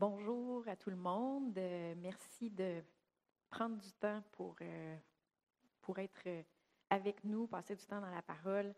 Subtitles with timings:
[0.00, 1.58] Bonjour à tout le monde.
[1.58, 2.82] Euh, merci de
[3.50, 4.96] prendre du temps pour, euh,
[5.98, 6.42] être euh,
[6.88, 8.74] avec nous, passer du temps dans la parole.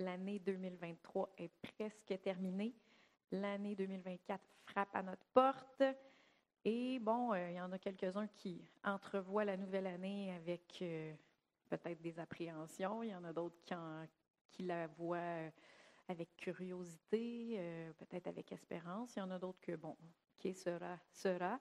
[0.00, 2.74] L'année 2023 est presque terminée.
[3.30, 5.84] L'année 2024 frappe à notre porte.
[6.64, 10.82] Et bon, il y en a quelques-uns qui entrevoient la nouvelle année avec
[11.68, 13.04] peut-être des appréhensions.
[13.04, 13.74] Il y en a d'autres qui,
[14.50, 15.52] qui la voient
[16.08, 19.14] avec curiosité, euh, peut-être avec espérance.
[19.16, 19.96] Il y en a d'autres que, bon,
[20.36, 21.58] qui sera, sera.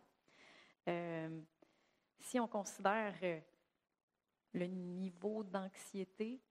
[0.87, 1.41] Euh,
[2.19, 3.39] si on considère euh,
[4.53, 6.41] le niveau d'anxiété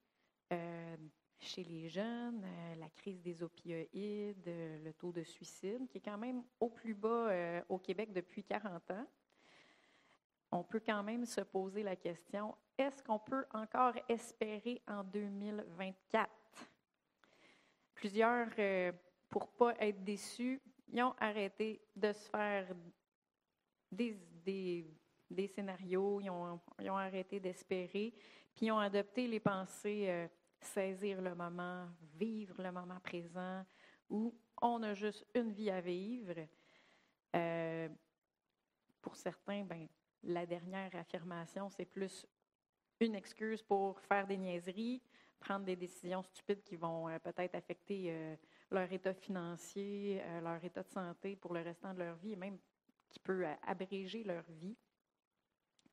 [1.39, 2.45] chez les jeunes,
[2.79, 7.65] la crise des opioïdes, le taux de suicide, qui est quand même au plus bas
[7.71, 9.07] au Québec depuis 40 ans,
[10.51, 16.31] on peut quand même se poser la question, est-ce qu'on peut encore espérer en 2024?
[18.03, 18.91] Plusieurs, euh,
[19.29, 22.67] pour ne pas être déçus, ils ont arrêté de se faire
[23.93, 24.19] des,
[25.31, 28.13] des, scénarios, ils ont, ils ont arrêté d'espérer,
[28.57, 30.27] puis ils ont adopté les pensées euh,
[30.61, 31.87] saisir le moment,
[32.17, 33.65] vivre le moment présent,
[34.11, 36.35] où on a juste une vie à vivre.
[37.37, 37.89] Euh,
[39.01, 39.87] pour certains, ben,
[40.25, 42.27] la dernière affirmation, c'est plus
[42.99, 45.01] une excuse pour faire des niaiseries,
[45.43, 48.37] prendre des décisions stupides qui vont euh, peut-être affecter euh,
[48.71, 52.37] leur état financier, euh, leur état de santé pour le restant de leur vie, et
[52.37, 52.59] même
[53.11, 54.77] qui peut abréger leur vie.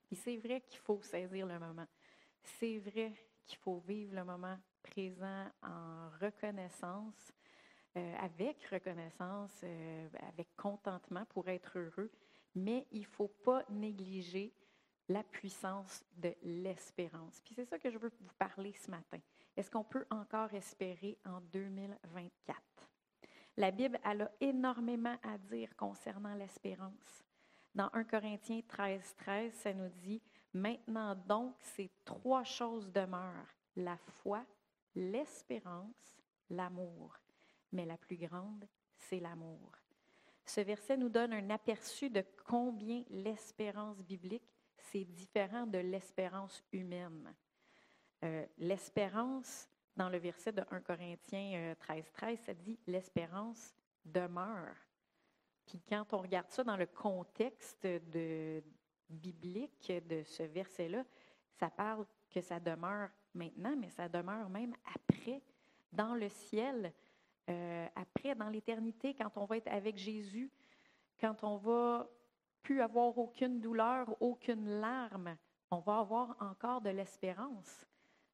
[0.05, 1.87] Puis c'est vrai qu'il faut saisir le moment.
[2.43, 3.13] C'est vrai
[3.45, 7.33] qu'il faut vivre le moment présent en reconnaissance,
[7.95, 9.63] avec reconnaissance,
[10.31, 12.09] avec contentement pour être heureux,
[12.55, 14.53] mais il ne faut pas négliger
[15.09, 17.41] la puissance de l'espérance.
[17.43, 19.19] Puis c'est ça que je veux vous parler ce matin.
[19.59, 22.61] Est-ce qu'on peut encore espérer en 2024?
[23.57, 27.25] La Bible, elle a énormément à dire concernant l'espérance.
[27.75, 30.21] Dans 1 Corinthiens 13, 13, ça nous dit,
[30.53, 34.45] Maintenant donc, ces trois choses demeurent, la foi,
[34.95, 37.19] l'espérance, l'amour.
[37.73, 39.73] Mais la plus grande, c'est l'amour.
[40.45, 47.35] Ce verset nous donne un aperçu de combien l'espérance biblique, c'est différent de l'espérance humaine.
[48.23, 53.73] Euh, l'espérance, dans le verset de 1 Corinthiens 13, euh, 13, ça dit l'espérance
[54.05, 54.75] demeure.
[55.65, 57.87] Puis quand on regarde ça dans le contexte
[59.09, 61.03] biblique de ce verset-là,
[61.59, 65.41] ça parle que ça demeure maintenant, mais ça demeure même après,
[65.91, 66.93] dans le ciel,
[67.49, 70.51] euh, après, dans l'éternité, quand on va être avec Jésus,
[71.19, 72.07] quand on va
[72.61, 75.35] plus avoir aucune douleur, aucune larme,
[75.71, 77.85] on va avoir encore de l'espérance.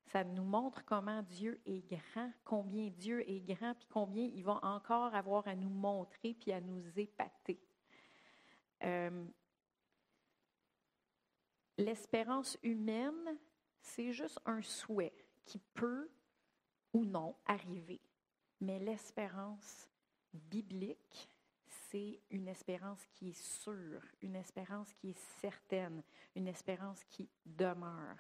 [0.06, 4.60] Ça nous montre comment Dieu est grand, combien Dieu est grand, puis combien il va
[4.64, 7.60] encore avoir à nous montrer, puis à nous épater.
[8.84, 9.26] Euh,
[11.78, 13.38] l'espérance humaine,
[13.82, 15.14] c'est juste un souhait
[15.46, 16.10] qui peut
[16.94, 18.02] ou non arriver.
[18.62, 19.90] Mais l'espérance
[20.34, 21.30] biblique,
[21.68, 26.04] c'est une espérance qui est sûre, une espérance qui est certaine,
[26.36, 28.18] une espérance qui demeure.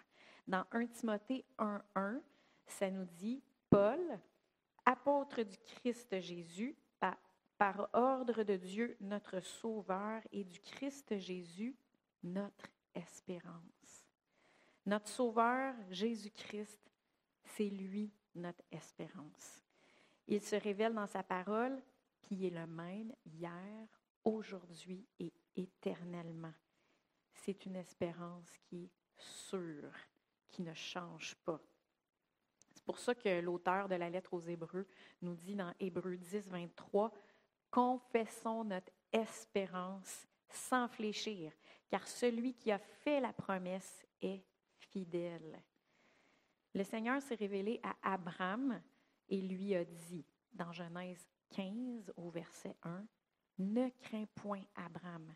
[0.47, 2.22] Dans 1 Timothée 1.1,
[2.67, 4.19] ça nous dit, Paul,
[4.85, 6.75] apôtre du Christ Jésus,
[7.57, 11.75] par, ordre de Dieu notre Sauveur et du Christ Jésus,
[12.22, 14.05] notre espérance.
[14.85, 16.79] Notre Sauveur, Jésus-Christ,
[17.44, 19.63] c'est lui notre espérance.
[20.28, 21.81] Il se révèle dans sa parole
[22.22, 23.88] qui est le même hier,
[24.23, 26.53] aujourd'hui et éternellement.
[27.34, 29.94] C'est une espérance qui est sûre
[30.61, 31.59] ne change pas.
[32.73, 34.88] C'est pour ça que l'auteur de la lettre aux Hébreux
[35.21, 37.11] nous dit dans Hébreux 10, 23,
[37.71, 41.51] Confessons notre espérance sans fléchir,
[41.89, 44.43] car celui qui a fait la promesse est
[44.77, 45.61] fidèle.
[46.73, 48.81] Le Seigneur s'est révélé à Abraham
[49.29, 53.05] et lui a dit, dans Genèse 15 au verset 1,
[53.59, 55.34] Ne crains point, Abraham,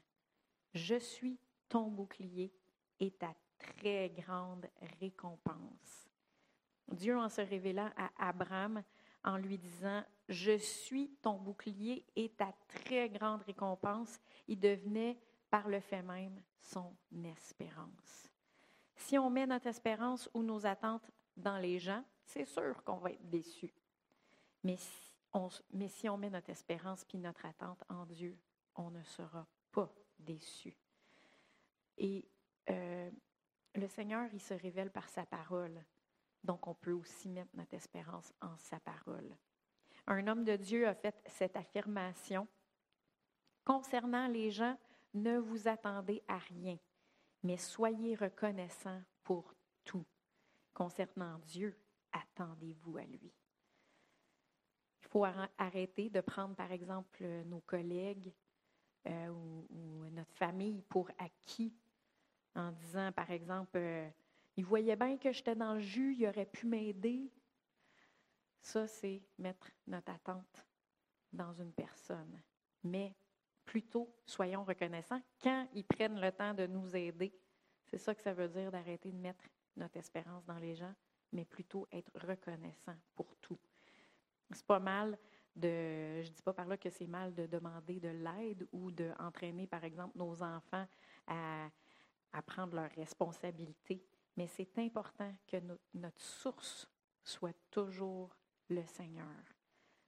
[0.74, 2.54] je suis ton bouclier
[3.00, 4.66] et ta très grande
[5.00, 6.10] récompense.
[6.88, 8.84] Dieu, en se révélant à Abraham,
[9.24, 15.18] en lui disant, Je suis ton bouclier et ta très grande récompense, il devenait
[15.50, 16.96] par le fait même son
[17.26, 18.30] espérance.
[18.96, 23.12] Si on met notre espérance ou nos attentes dans les gens, c'est sûr qu'on va
[23.12, 23.74] être déçu.
[24.64, 28.38] Mais si on, met notre espérance puis notre attente en Dieu,
[28.76, 29.90] on ne sera pas
[30.20, 30.76] déçu.
[31.98, 32.28] Et
[32.70, 33.10] euh,
[33.76, 35.84] le Seigneur, il se révèle par sa parole.
[36.44, 39.36] Donc, on peut aussi mettre notre espérance en sa parole.
[40.08, 42.48] Un homme de Dieu a fait cette affirmation
[43.70, 44.76] Concernant les gens,
[45.14, 46.78] ne vous attendez à rien,
[47.44, 50.06] mais soyez reconnaissants pour tout.
[50.74, 51.78] Concernant Dieu,
[52.12, 53.32] attendez-vous à lui.
[55.02, 55.24] Il faut
[55.58, 58.34] arrêter de prendre, par exemple, nos collègues
[59.08, 61.74] euh, ou, notre famille pour acquis
[62.60, 64.10] en disant, par exemple, euh,
[64.58, 67.32] il voyait bien que j'étais dans le jus, il aurait pu m'aider.
[68.62, 70.66] Ça, c'est mettre notre attente
[71.32, 72.42] dans une personne.
[72.84, 73.16] Mais
[73.66, 77.34] plutôt, soyons reconnaissants quand ils prennent le temps de nous aider.
[77.86, 79.46] C'est ça que ça veut dire d'arrêter de mettre
[79.78, 80.94] notre espérance dans les gens,
[81.32, 83.60] mais plutôt être reconnaissant pour tout.
[84.52, 85.18] C'est pas mal
[85.56, 89.68] de, je dis pas par là que c'est mal de demander de l'aide ou d'entraîner,
[89.68, 90.88] par exemple, nos enfants
[91.28, 91.70] à,
[92.34, 94.06] à prendre leurs responsabilités,
[94.38, 95.58] mais c'est important que
[95.94, 96.88] notre source
[97.24, 98.36] soit toujours
[98.70, 99.44] le Seigneur.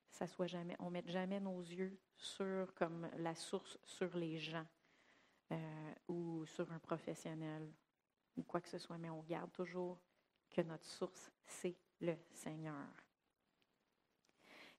[0.09, 4.37] Ça soit jamais, on ne mette jamais nos yeux sur comme la source sur les
[4.37, 4.67] gens
[5.51, 7.73] euh, ou sur un professionnel
[8.37, 9.99] ou quoi que ce soit, mais on garde toujours
[10.49, 12.87] que notre source, c'est le Seigneur.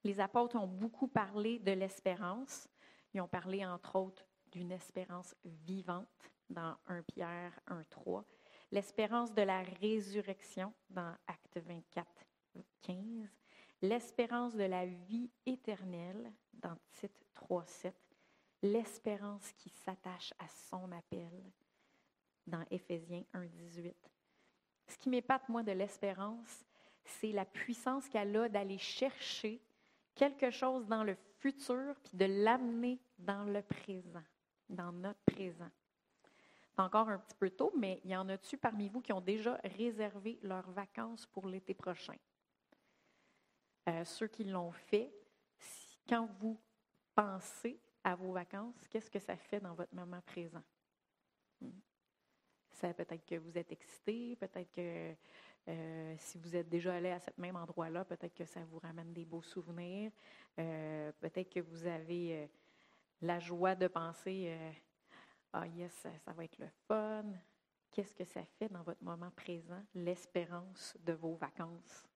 [0.04, 2.68] Les apôtres ont beaucoup parlé de l'espérance.
[3.14, 8.24] Ils ont parlé, entre autres, d'une espérance vivante dans 1 Pierre 1.3,
[8.70, 12.06] l'espérance de la résurrection dans Acte 24,
[12.82, 12.96] 15,
[13.82, 17.92] l'espérance de la vie éternelle dans Tite 3.7,
[18.62, 21.52] l'espérance qui s'attache à son appel
[22.46, 23.94] dans Éphésiens 1.18.
[24.88, 26.64] Ce qui m'épate, moi, de l'espérance,
[27.04, 29.60] c'est la puissance qu'elle a d'aller chercher
[30.14, 34.22] quelque chose dans le futur puis de l'amener dans le présent,
[34.72, 35.70] dans notre présent.
[36.74, 39.20] C'est encore un petit peu tôt, mais il y en a-tu parmi vous qui ont
[39.20, 42.16] déjà réservé leurs vacances pour l'été prochain?
[43.88, 45.12] Euh, ceux qui l'ont fait,
[46.08, 46.58] quand vous
[47.14, 50.62] pensez à vos vacances, qu'est-ce que ça fait dans votre moment présent?
[51.60, 51.70] Hmm.
[52.80, 55.14] Peut-être que vous êtes excité, peut-être que
[55.68, 59.12] euh, si vous êtes déjà allé à ce même endroit-là, peut-être que ça vous ramène
[59.12, 60.10] des beaux souvenirs.
[60.58, 62.50] Euh, peut-être que vous avez
[63.22, 64.54] la joie de penser
[65.52, 67.24] ah yes, ça, va être le fun.
[67.90, 72.08] Qu'est-ce que ça fait dans votre moment présent, l'espérance de vos vacances?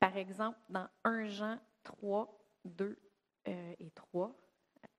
[0.00, 2.98] Par exemple, dans 1 Jean 3, 2
[3.46, 4.36] et 3,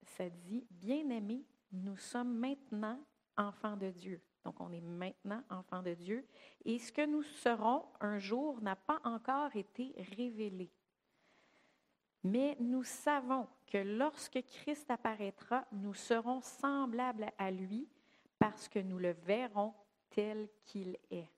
[0.02, 2.98] ça dit, Bien-aimés, nous sommes maintenant
[3.36, 4.22] enfants de Dieu.
[4.44, 6.26] Donc, on est maintenant enfants de Dieu.
[6.64, 10.72] Et ce que nous serons un jour n'a pas encore été révélé.
[12.24, 17.88] Mais nous savons que lorsque Christ apparaîtra, nous serons semblables à lui
[18.38, 19.74] parce que nous le verrons
[20.10, 21.30] tel qu'il est.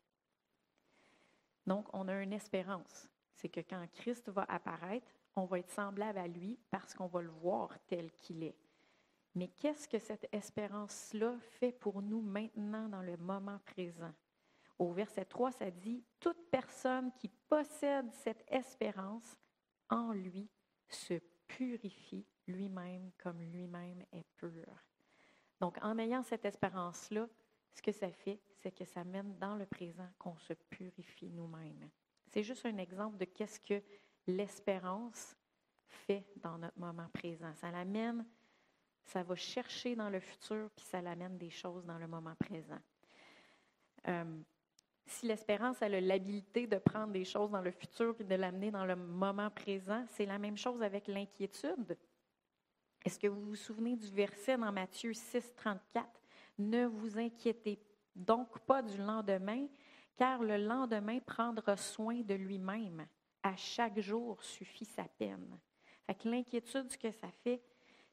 [1.66, 3.08] Donc, on a une espérance.
[3.34, 7.22] C'est que quand Christ va apparaître, on va être semblable à lui parce qu'on va
[7.22, 8.56] le voir tel qu'il est.
[9.34, 14.12] Mais qu'est-ce que cette espérance-là fait pour nous maintenant dans le moment présent?
[14.78, 19.36] Au verset 3, ça dit, Toute personne qui possède cette espérance
[19.90, 20.48] en lui
[20.88, 24.84] se purifie lui-même comme lui-même est pur.
[25.60, 27.28] Donc, en ayant cette espérance-là,
[27.72, 31.90] ce que ça fait, c'est que ça mène dans le présent qu'on se purifie nous-mêmes.
[32.26, 33.82] C'est juste un exemple de qu'est-ce que
[34.26, 35.36] l'espérance
[35.88, 37.54] fait dans notre moment présent.
[37.54, 38.26] Ça l'amène,
[39.04, 42.80] ça va chercher dans le futur, puis ça l'amène des choses dans le moment présent.
[44.06, 44.42] Euh,
[45.10, 48.84] si l'espérance a l'habilité de prendre des choses dans le futur et de l'amener dans
[48.84, 51.96] le moment présent, c'est la même chose avec l'inquiétude.
[53.04, 56.06] Est-ce que vous vous souvenez du verset dans Matthieu 6, 34?
[56.58, 57.80] Ne vous inquiétez
[58.14, 59.66] donc pas du lendemain,
[60.16, 63.06] car le lendemain prendra soin de lui-même.
[63.42, 65.58] À chaque jour suffit sa peine.
[66.24, 67.62] L'inquiétude, ce que ça fait,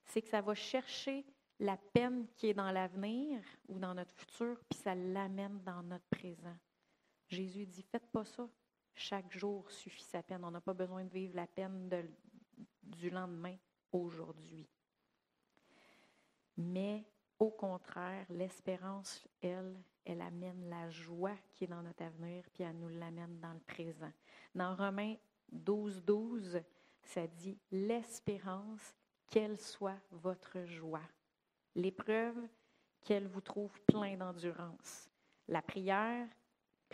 [0.06, 1.26] c'est que ça va chercher
[1.60, 6.06] la peine qui est dans l'avenir ou dans notre futur, puis ça l'amène dans notre
[6.10, 6.56] présent.
[7.28, 8.48] Jésus dit, faites pas ça.
[8.94, 10.44] Chaque jour suffit sa peine.
[10.44, 11.90] On n'a pas besoin de vivre la peine
[12.84, 13.56] du lendemain
[13.92, 14.68] aujourd'hui.
[16.58, 17.04] Mais
[17.38, 22.78] au contraire, l'espérance, elle, elle amène la joie qui est dans notre avenir, puis elle
[22.78, 24.12] nous l'amène dans le présent.
[24.54, 25.16] Dans Romains
[25.52, 26.62] 12, 12,
[27.04, 28.96] ça dit l'espérance,
[29.30, 31.02] qu'elle soit votre joie.
[31.76, 32.38] L'épreuve,
[33.04, 35.10] qu'elle vous trouve plein d'endurance.
[35.48, 36.28] La prière,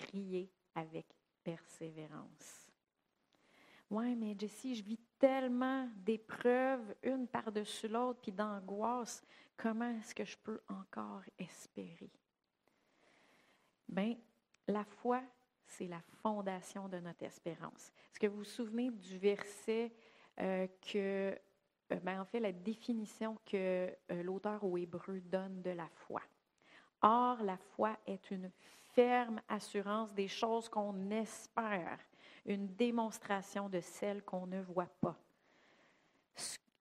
[0.01, 1.05] prier avec
[1.43, 2.71] persévérance.
[3.89, 9.21] Oui, mais Jessie, je vis tellement d'épreuves, une par-dessus l'autre, puis d'angoisse.
[9.57, 12.11] Comment est-ce que je peux encore espérer?
[13.89, 14.15] Bien,
[14.67, 15.21] la foi,
[15.67, 17.91] c'est la fondation de notre espérance.
[18.11, 19.91] Est-ce que vous vous souvenez du verset
[20.39, 21.37] euh, que
[21.91, 26.21] euh, ben, en fait, la définition que euh, l'auteur aux Hébreux donne de la foi?
[27.01, 28.51] Or, la foi est une
[28.93, 31.99] ferme assurance des choses qu'on espère,
[32.45, 35.17] une démonstration de celles qu'on ne voit pas.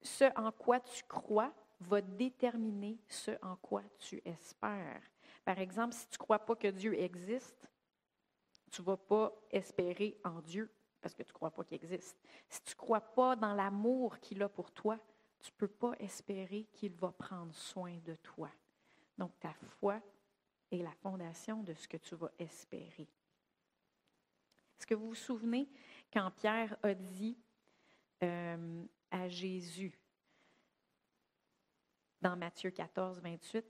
[0.02, 5.02] Ce en quoi tu crois va déterminer ce en quoi tu espères.
[5.44, 7.68] Par exemple, si tu ne crois pas que Dieu existe,
[8.70, 12.16] tu ne vas pas espérer en Dieu parce que tu ne crois pas qu'il existe.
[12.48, 14.98] Si tu ne crois pas dans l'amour qu'il a pour toi,
[15.40, 18.50] tu ne peux pas espérer qu'il va prendre soin de toi.
[19.16, 20.00] Donc, ta foi
[20.70, 23.08] est la fondation de ce que tu vas espérer.
[24.78, 25.68] Est-ce que vous vous souvenez
[26.12, 27.36] quand Pierre a dit
[28.22, 29.98] euh, à Jésus,
[32.20, 33.64] dans Matthieu 14, 28,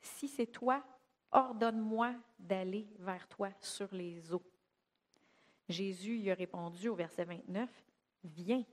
[0.00, 0.84] Si c'est toi,
[1.32, 4.44] ordonne-moi d'aller vers toi sur les eaux.
[5.68, 7.68] Jésus lui a répondu au verset 29,
[8.24, 8.64] Viens.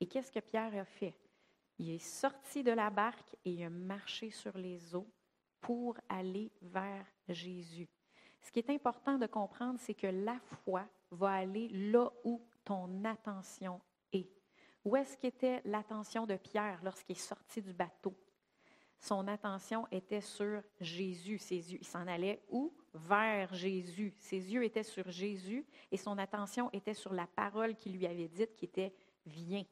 [0.00, 1.16] Et qu'est-ce que Pierre a fait?
[1.78, 5.08] Il est sorti de la barque et il a marché sur les eaux
[5.62, 7.88] pour aller vers Jésus.
[8.42, 13.04] Ce qui est important de comprendre, c'est que la foi va aller là où ton
[13.04, 13.80] attention
[14.12, 14.28] est.
[14.84, 18.14] Où est-ce qu'était l'attention de Pierre lorsqu'il est sorti du bateau?
[18.98, 21.78] Son attention était sur Jésus, ses yeux.
[21.80, 22.72] Il s'en allait où?
[22.94, 24.14] Vers Jésus.
[24.18, 28.28] Ses yeux étaient sur Jésus et son attention était sur la parole qu'il lui avait
[28.28, 28.94] dite qui était
[29.26, 29.64] Viens.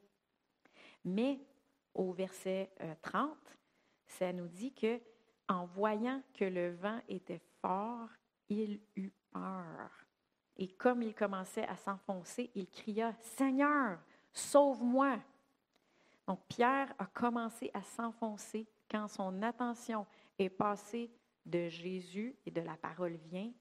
[1.03, 1.39] Mais
[1.93, 2.71] au verset
[3.01, 3.35] 30, euh,
[4.05, 5.01] ça nous dit que
[5.51, 8.07] en voyant que le vent était fort,
[8.47, 9.91] il eut peur.
[10.55, 13.99] Et comme il commençait à s'enfoncer, il cria, Seigneur,
[14.31, 15.19] sauve-moi.
[16.25, 20.07] Donc Pierre a commencé à s'enfoncer quand son attention
[20.39, 21.11] est passée
[21.45, 23.51] de Jésus et de la parole vient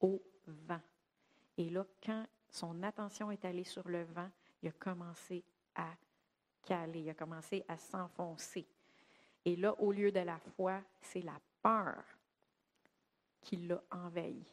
[0.00, 0.80] au vent.
[1.56, 4.30] Et là, quand son attention est allée sur le vent,
[4.62, 5.42] il a commencé
[5.74, 5.88] à
[6.62, 8.68] caler, il a commencé à s'enfoncer.
[9.46, 12.02] Et là, au lieu de la foi, c'est la peur
[13.40, 14.44] qui l'a envahi.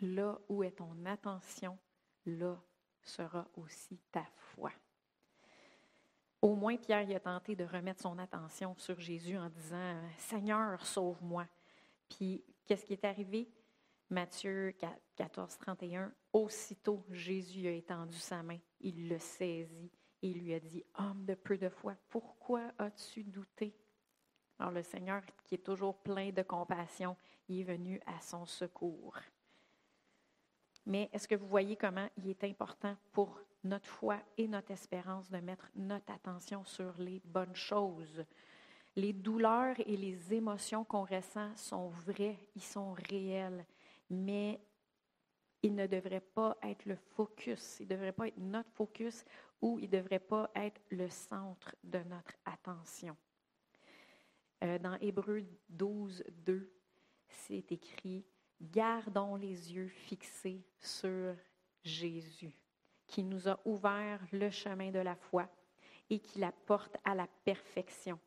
[0.00, 1.78] Là où est ton attention,
[2.26, 2.62] là
[3.02, 4.70] sera aussi ta foi.
[6.42, 11.46] Au moins, Pierre a tenté de remettre son attention sur Jésus en disant Seigneur, sauve-moi.
[12.10, 13.48] Puis, qu'est-ce qui est arrivé?
[14.10, 14.76] Matthieu
[15.16, 16.12] 14, 31.
[16.30, 19.90] Aussitôt, Jésus a étendu sa main, il le saisit
[20.26, 23.72] et il lui a dit, Homme de peu de foi, pourquoi as-tu douté?
[24.58, 27.16] Alors le Seigneur, qui est toujours plein de compassion,
[27.48, 29.16] est venu à son secours.
[30.84, 35.30] Mais est-ce que vous voyez comment il est important pour notre foi et notre espérance
[35.30, 38.24] de mettre notre attention sur les bonnes choses?
[38.96, 43.64] Les douleurs et les émotions qu'on ressent sont vraies, ils sont réels,
[44.10, 44.60] mais
[45.62, 49.24] ils ne devraient pas être le focus, ils ne devraient pas être notre focus
[49.60, 53.16] ou il ne devrait pas être le centre de notre attention.
[54.64, 56.70] Euh, dans Hébreu 12, 2,
[57.28, 58.24] c'est écrit
[58.60, 61.34] Gardons les yeux fixés sur
[61.82, 62.58] Jésus,
[63.06, 65.48] qui nous a ouvert le chemin de la foi
[66.08, 68.18] et qui la porte à la perfection,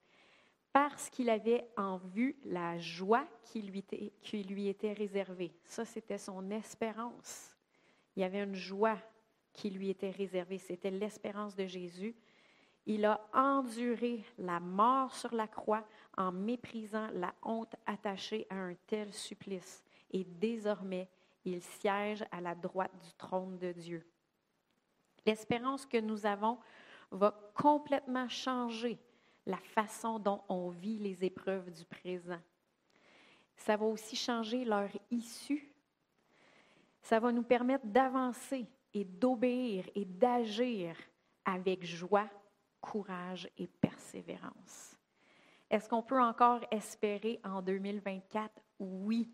[0.72, 3.84] parce qu'il avait en vue la joie qui lui
[4.22, 5.52] qui lui était réservée.
[5.64, 7.56] Ça, c'était son espérance.
[8.16, 9.00] Il y avait une joie
[9.60, 10.58] qui lui était réservé.
[10.58, 12.16] C'était l'espérance de Jésus.
[12.86, 15.86] Il a enduré la mort sur la croix
[16.18, 19.84] en méprisant la honte attachée à un tel supplice.
[20.12, 21.10] Et désormais,
[21.44, 24.08] il siège à la droite du trône de Dieu.
[25.26, 26.58] L'espérance que nous avons
[27.12, 28.98] va complètement changer
[29.46, 32.40] la façon dont on vit les épreuves du présent.
[33.58, 35.70] Ça va aussi changer leur issue.
[37.02, 40.96] Ça va nous permettre d'avancer et d'obéir et d'agir
[41.46, 42.30] avec joie,
[42.82, 44.98] courage et persévérance.
[45.70, 48.52] Est-ce qu'on peut encore espérer en 2024?
[48.80, 49.30] Oui.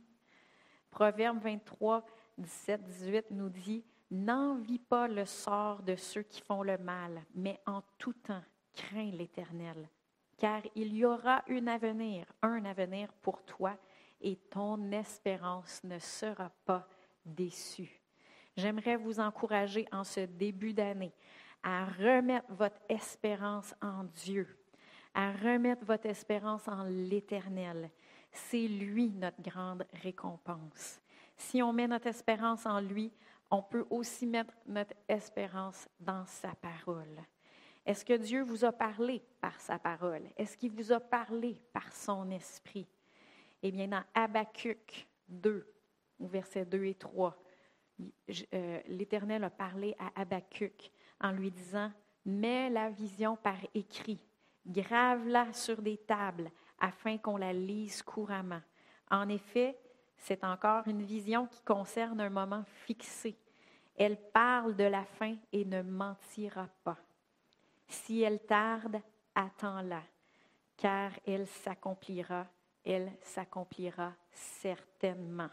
[0.89, 2.05] Proverbe 23,
[2.37, 7.59] 17, 18 nous dit, N'envie pas le sort de ceux qui font le mal, mais
[7.65, 8.43] en tout temps,
[8.73, 9.89] crains l'Éternel,
[10.37, 13.75] car il y aura un avenir, un avenir pour toi,
[14.21, 16.87] et ton espérance ne sera pas
[17.25, 18.04] déçue.
[18.57, 21.13] J'aimerais vous encourager en ce début d'année
[21.63, 24.47] à remettre votre espérance en Dieu,
[25.13, 27.89] à remettre votre espérance en l'Éternel.
[28.31, 31.01] C'est lui notre grande récompense.
[31.37, 33.11] Si on met notre espérance en lui,
[33.51, 37.23] on peut aussi mettre notre espérance dans sa parole.
[37.85, 40.23] Est-ce que Dieu vous a parlé par sa parole?
[40.37, 42.87] Est-ce qu'il vous a parlé par son esprit?
[43.61, 45.67] Eh bien, dans Habacuc 2,
[46.19, 47.37] versets 2 et 3,
[48.53, 51.91] euh, l'Éternel a parlé à Habacuc en lui disant
[52.25, 54.19] Mets la vision par écrit.
[54.65, 56.49] Grave-la sur des tables
[56.79, 58.61] afin qu'on la lise couramment.
[59.11, 59.77] En effet,
[60.17, 63.37] c'est encore une vision qui concerne un moment fixé.
[63.95, 66.97] Elle parle de la fin et ne mentira pas.
[67.87, 68.99] Si elle tarde,
[69.35, 70.01] attends-la,
[70.75, 72.47] car elle s'accomplira,
[72.83, 75.49] elle s'accomplira certainement.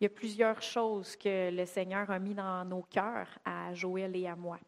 [0.00, 4.14] Il y a plusieurs choses que le Seigneur a mis dans nos cœurs à Joël
[4.14, 4.58] et à moi.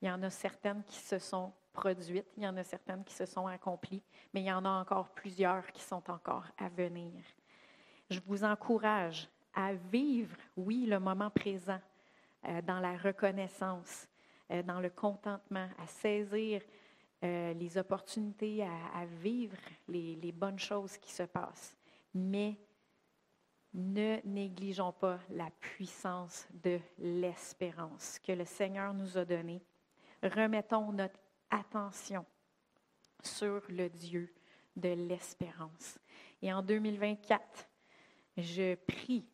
[0.00, 3.14] Il y en a certaines qui se sont produites, il y en a certaines qui
[3.14, 7.12] se sont accomplies, mais il y en a encore plusieurs qui sont encore à venir.
[8.08, 11.80] Je vous encourage à vivre, oui, le moment présent
[12.46, 14.06] euh, dans la reconnaissance,
[14.52, 16.62] euh, dans le contentement, à saisir
[17.24, 19.56] euh, les opportunités, à, vivre
[19.88, 21.76] les, les, bonnes choses qui se passent.
[22.14, 22.56] Mais
[23.74, 29.62] ne négligeons pas la puissance de l'espérance que le Seigneur nous a donnée.
[30.22, 31.20] Remettons notre
[31.50, 32.24] attention
[33.22, 34.32] sur le Dieu
[34.76, 35.98] de l'espérance.
[36.42, 37.68] Et en 2024,
[38.36, 39.26] je prie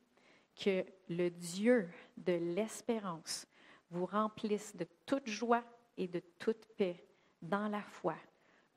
[0.57, 3.47] que le Dieu de l'espérance
[3.91, 5.65] vous remplisse de toute joie
[5.97, 7.07] et de toute paix
[7.43, 8.17] dans la foi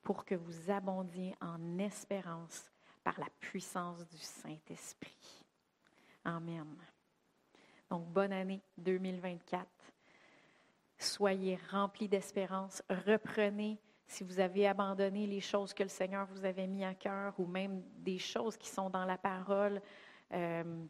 [0.02, 2.70] pour que vous abondiez en espérance
[3.04, 5.47] par la puissance du Saint-Esprit.
[6.28, 6.76] Amen.
[7.90, 9.66] Donc, bonne année 2024.
[10.98, 12.84] Soyez remplis d'espérance.
[12.90, 17.34] Reprenez, si vous avez abandonné les choses que le Seigneur vous avait mis à cœur
[17.40, 19.82] ou même des choses qui sont dans la parole,
[20.34, 20.86] euh,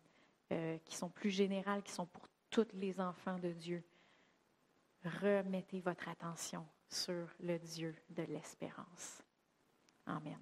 [0.52, 3.84] euh, qui sont plus générales, qui sont pour tous les enfants de Dieu.
[5.04, 9.22] Remettez votre attention sur le Dieu de l'espérance.
[10.08, 10.40] Amen.